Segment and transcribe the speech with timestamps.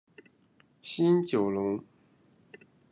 [0.81, 1.83] 新九龙。